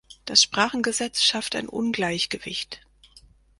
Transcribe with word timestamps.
Das 0.25 0.41
Sprachengesetz 0.41 1.21
schafft 1.21 1.55
ein 1.55 1.69
Ungleichgewicht. 1.69 2.81